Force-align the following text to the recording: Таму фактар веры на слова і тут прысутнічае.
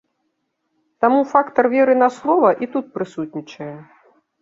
Таму 1.05 1.19
фактар 1.35 1.65
веры 1.75 1.93
на 2.03 2.09
слова 2.17 2.49
і 2.65 2.73
тут 2.75 2.85
прысутнічае. 2.99 3.73